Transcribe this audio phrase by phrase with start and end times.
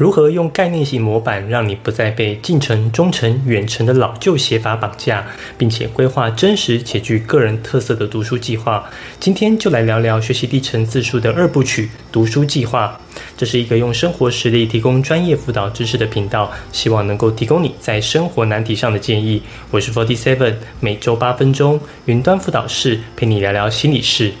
[0.00, 5.26] 如何用概念型模板，让你不再被近程、中程、远程的老旧写法绑架，
[5.58, 8.82] 并且规划真实且具个人特色的读书计划？
[9.18, 12.98] 今天就来聊聊学习历程自述的二部曲——读书计划。
[13.36, 19.42] 这是一个用生活实例提供专业辅导知识的频道，希望能够提供你在生活难题上的建议。
[19.70, 24.32] 我是 Forty Seven，每周八分钟，云端辅导室陪你聊聊心理事。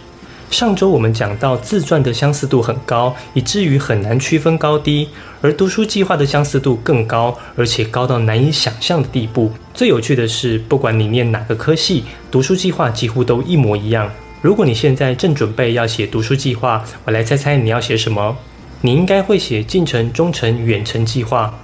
[0.50, 5.06] 上周我们讲到自传的相似度很高，以至于很难区分高低；
[5.40, 9.52] 而读书计划的相似度更高，而且高到难以想象的地步。
[9.72, 14.10] 最有趣的是，不管你念哪个科系，读书计划几乎都一模一样。
[14.42, 18.36] 如果你现在正准备要写读书计划，我来猜猜你要写什么？
[18.80, 21.54] 你应该会写近程、中程、远程计划。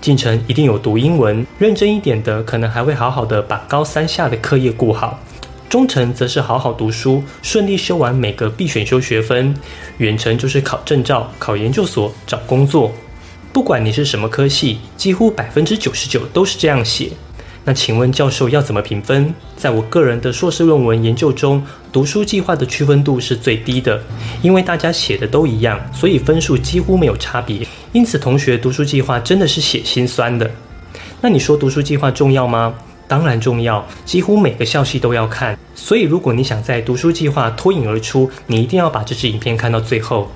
[0.00, 5.20] 进程一定有读英文，认真一点的，可能还会好好的把高三下的课业顾好。
[5.70, 9.54] 中程则是好好读书，顺利修完每个必选修学分；
[9.98, 12.92] 远程就是考证照、考研究所、找工作。
[13.52, 17.10] 不管你是什么科系，几乎百分之九十九都是这样写。
[17.62, 19.32] 那请问教授要怎么评分？
[19.56, 24.02] 在我个人的硕士论文研究中，读书计划的区分度是最低的，
[24.42, 27.64] 因为大家写的都一样，所以分数几乎没有差别。
[27.92, 30.50] 因此，同学读书计划真的是写心酸的。
[31.20, 32.74] 那你说读书计划重要吗？
[33.10, 35.58] 当然重要，几乎每个校系都要看。
[35.74, 40.30] 所以，如果你想在读书计划脱颖而出，你一定要把这支影片看到最后。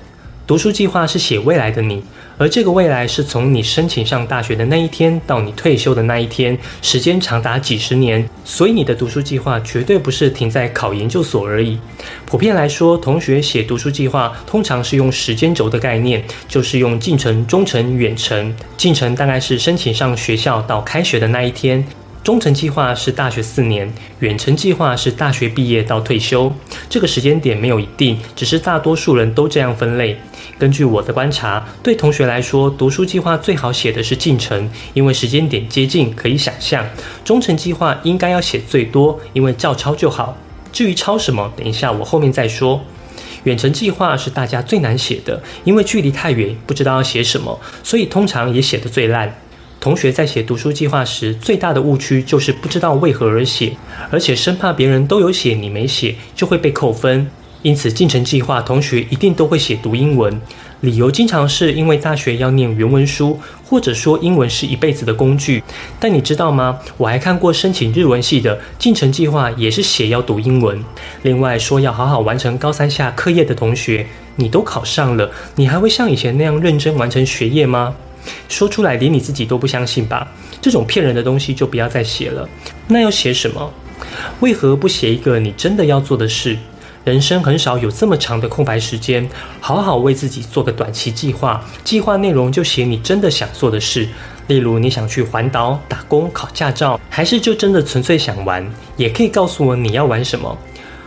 [0.45, 2.03] 读书计划是写未来的你，
[2.37, 8.29] 而这个未来是从你申请上大学的那一天到你退休的那一天，时间长达几十年。
[8.43, 11.79] 所以，你的读书计划绝对不是停在考研究所而已。
[12.25, 18.53] 普遍来说，同学写读书计划通常是用时间轴的概念，就是用近程、中程、远程。
[18.75, 21.83] 近程大概是申请上学校到开学的那一天。
[22.25, 23.87] 中程计划是大学四年，
[24.17, 26.51] 远程计划是大学毕业到退休。
[26.89, 30.17] 这个时间点没有一定，只是大多数人都这样分类。
[30.57, 36.83] 根据我的观察，对同学来说，读书计划最好写的是进程，因为时间点接近，可以想象。
[37.23, 40.35] 中程计划应该要写最多，因为照抄就好。
[40.73, 42.83] 至于抄什么，等一下我后面再说。
[43.43, 49.31] 远程计划是大家最难写的，因为距离太远，不知道要写什么，所以通常也写得最烂。
[49.85, 53.71] 同学在写读书计划时，最大的误区就是不知道为何而写，
[54.09, 57.29] 而且生怕别人都有写你没写，就会被扣分。
[57.61, 60.41] 因此，进程计划同学一定都会写读英文，
[60.79, 65.61] 理由经常是因为大学要念原文书，或者说英文是一辈子的工具。
[65.99, 66.79] 但你知道吗？
[66.97, 70.83] 我还看过申请日文系的进程计划，也是写要读英文。
[71.21, 74.07] 另外说要好好完成高三下课业的同学，
[74.37, 77.95] 你都考上了，你还会像以前那样认真完成学业吗？
[78.47, 80.27] 说出来连你自己都不相信吧？
[80.61, 82.47] 这种骗人的东西就不要再写了。
[82.87, 83.73] 那要写什么？
[84.39, 86.57] 为何不写一个你真的要做的事？
[87.03, 91.63] 人生很少有这么长的空白时间，好好为自己做个短期计划。
[91.83, 94.09] 计划内容就写你真的想做的事，
[94.47, 98.67] 例如你想去环岛打工、考驾照，还是就真的纯粹想玩？
[98.97, 100.57] 也可以告诉我你要玩什么。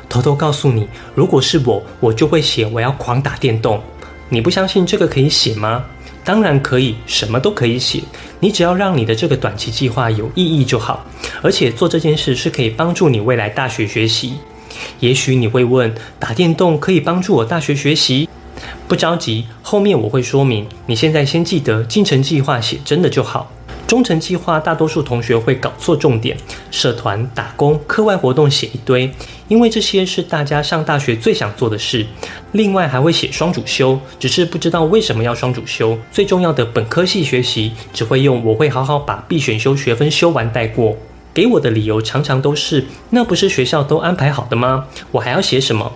[0.08, 0.86] 偷偷告诉你，
[1.16, 3.82] 如果是我，我就会写我要狂打电动。
[4.28, 5.84] 你不相信这个可以写吗？
[6.28, 8.02] 当然可以，什么都可以写。
[8.38, 11.02] 你只要让你的这个短期计划有意义就好。
[11.40, 14.34] 而且做这件事是可以帮助你未来大学学习。
[15.00, 18.28] 也许你会问，打电动可以帮助我大学学习？
[18.86, 20.66] 不着急，后面我会说明。
[20.84, 23.50] 你现在先记得进程计划写真的就好。
[23.88, 26.36] 中程计划，大多数同学会搞错重点，
[26.70, 29.10] 社团、打工、课外活动写一堆，
[29.48, 32.04] 因为这些是大家上大学最想做的事。
[32.52, 35.98] 另外还会写双主修，只是不知道为什么要双主修。
[36.12, 40.94] 最重要的本科系学习，只会用我会好好把必选修学分修完带过。
[41.32, 44.84] 给我的理由常常都是，那不是学校都安排好的吗？
[45.12, 45.90] 我还要写什么？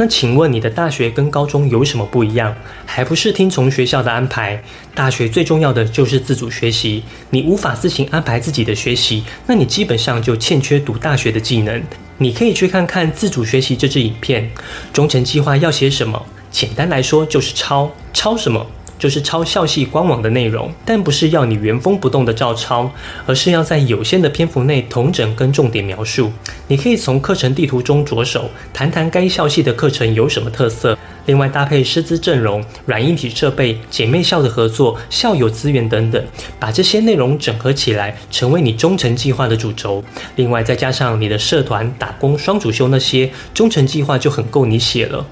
[0.00, 2.54] 那请问你的大学跟高中有什么不一样？
[2.86, 4.62] 还不是听从学校的安排？
[4.94, 11.82] 大学最重要的就是自主学习，你无法自行安排自己的学习，那你基本上就欠缺读大学的技能。
[12.18, 14.48] 你可以去看看自主学习这支影片。
[14.92, 16.24] 忠诚计划要写什么？
[16.48, 18.64] 简单来说就是抄，抄什么？
[18.98, 22.90] 就是抄校系官网的内容，但不是要你原封不动的照抄，
[23.26, 26.32] 而是要在有限的篇幅内统整跟重点描述。
[26.66, 36.22] 你可以从课程地图中着手，谈谈该校系的课程有什么特色，另外搭配师资阵容、软硬体设备、姐妹校的合作、校友资源等等，
[36.58, 40.02] 把这些内容整合起来，成为你中程计划的主轴。
[40.36, 45.24] 另外再加上你的社团、打工、双主修那些，中程计划就很够你写了。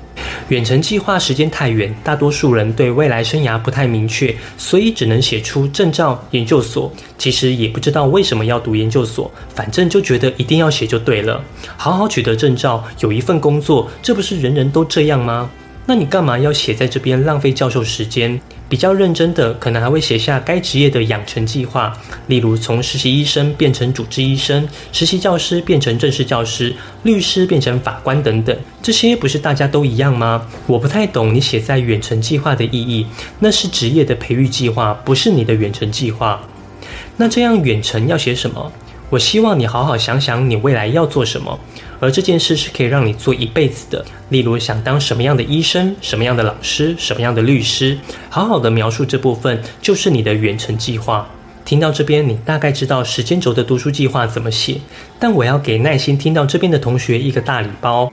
[0.49, 6.93] 远程计划时间太远，大多数人对未来生涯不太明确，所以只能写出证照、研究所。
[7.19, 11.43] 其实也不知道为什么要读研究所，反正就觉得一定要写就对了。
[11.77, 15.51] 好好取得证照，有一份工作，这不是人人都这样吗？
[15.87, 18.41] 那你干嘛要写在这边浪费教授时间？
[18.69, 21.97] 比较认真的，可能还会写下该职业的养成计划，
[22.27, 26.75] 例如从实习医生变成主治医生，实习教师变成正式教师，
[27.05, 28.57] 律师变成法官等等。
[28.83, 30.47] 这些不是大家都一样吗？
[30.67, 33.07] 我不太懂你写在远程计划的意义，
[33.39, 36.41] 那是职业的培育计划，不是你的远程计划。
[37.17, 38.73] 那这样远程要写什么？
[39.09, 41.61] 我希望你好好想想你未来要做什么。
[42.07, 47.99] 而这件事是可以让你做一辈子的，例如想当什么样的医生、什么样的老师、什么样的律师，
[48.31, 51.29] 好好的描述这部分就是你的远程计划。
[51.65, 54.81] 听到这边，你大概知道时间轴的读书计划怎么写，
[55.19, 58.09] 但我要给耐心听到这边的同学一个大礼包。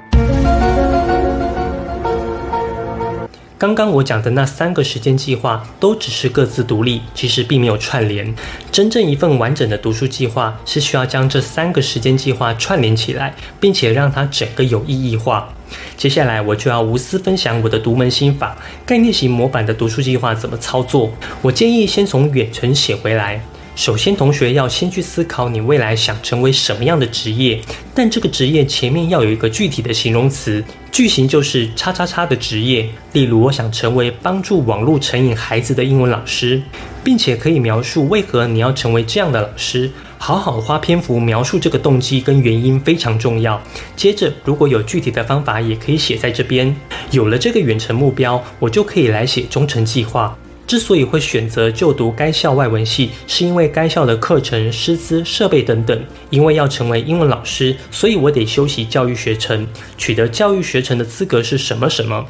[3.64, 8.36] 刚刚我讲的那三个时间计划都只是各自独立，其实并没有串联。
[8.74, 15.48] 真正一份完整的读书计划是需要将这三个时间计划串联起来，并且让它整个有意义化。
[15.96, 21.10] 接下来我就要无私分享我的独门心法——概念型模板的读书计划怎么操作。
[21.42, 23.42] 我建议先从远程写回来。
[23.76, 27.60] 首先，同学要先去思考你未来想成为什么样的职业，
[27.94, 32.88] 但这个职业前面要有一个具体的形容词，句型就是“叉叉叉”的职业。
[33.14, 36.62] 例如，我想成为帮助网络成瘾孩子的英文老师，
[37.04, 43.60] 并且可以描述为何你要成为这样的老师，好好花篇幅描述这个动机跟原因非常重要。
[43.96, 46.74] 接着，如果有具体的方法，也可以写在这边。
[47.10, 50.38] 有了这个远程目标，我就可以来写忠诚计划。
[50.66, 56.02] 之所以会选择就读该校外文系，是因为该校的课程、师资、设备等等。
[56.30, 59.68] 因为要成为英文老师，所以我得修习教育学程，
[59.98, 62.26] 取得教育学程的资格是什么什么。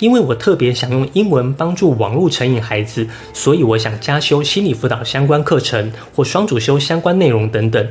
[0.00, 7.88] 因为我特别想用英文帮助网络成瘾孩子，所以我想加修心理辅导相关课程或双主修相关内容等等。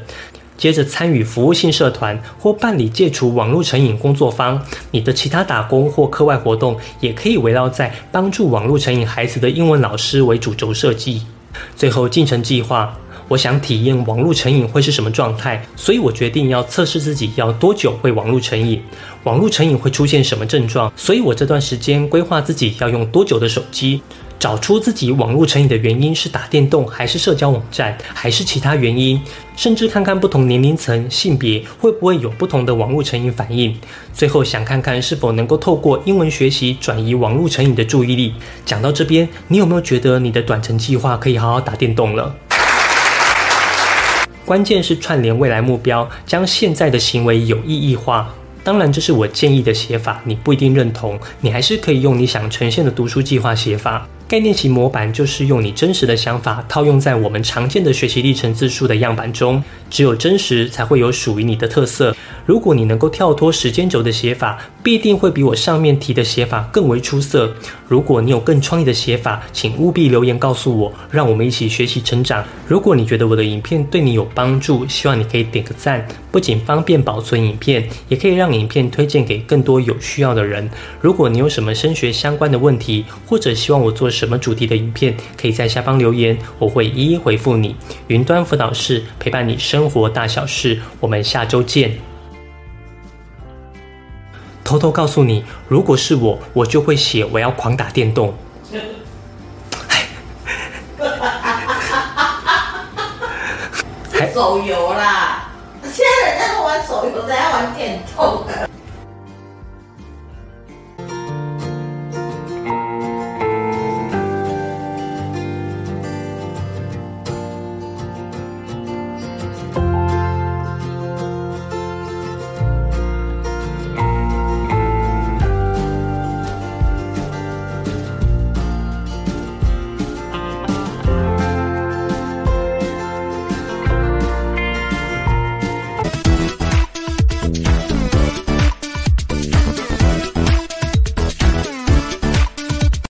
[0.57, 4.61] 接着参与服务性社团或办理戒除网络成瘾工作坊，
[4.91, 11.23] 你的其他打工或课外活动也可以围绕在帮助网络成瘾孩子的英文老师为主轴设计。
[11.75, 12.97] 最后进程计划，
[13.27, 18.81] 我想体验网络成瘾会是什么状态，所以我决定要测试自己要多久会网络成瘾，
[19.23, 24.01] 网络成瘾会出现什么症状，所以我这段时间规划自己要用多久的手机。
[24.39, 29.21] 找出自己网络成瘾的原因是打电动，还是社交网站，还是其他原因？
[29.55, 33.77] 甚至看看不同年龄层、性别会不会有不同的网络成瘾反应。
[34.13, 38.33] 最后想看看是否能够透过英文学习转移网络成瘾的注意力。
[38.65, 42.35] 讲到这边，你有没有觉得你的短程计划可以好好打电动了？
[44.45, 48.33] 关键是串联未来目标，将现在的行为有意义化。
[48.63, 54.07] 当然，这是我建议的写法，你不一定认同，你还是可以用你想呈现的读书计划写法。
[54.25, 62.15] 概念型模板就是用你真实的想法套用在我们常见的学习历程字数的样板中，只有真实才会有属于你的特色。
[62.45, 67.53] 如果你能够跳脱时间轴的写法，必定会比我上面提的写法更为出色。
[67.87, 72.43] 如果你有更创意的写法，请务必留言告诉我，让我们一起学习成长。
[72.67, 80.69] 如果你觉得我的影片对你有帮助，希望你可以点个赞，不仅方便保存影片，也可以让影片推荐给更多有需要的人。
[80.99, 87.75] 如果你有什么升学相关的问题，或者希望我做什么主题的影片，可以在下方留言，我会一一回复你。
[88.07, 92.12] 云端辅导室陪伴你生活大小事，我们下周见。
[94.73, 98.33] 偷偷告诉你，如果是我，我就会写我要狂打电动。
[104.33, 105.49] 手游啦，
[105.83, 108.47] 现在人家都玩手游，在玩电动。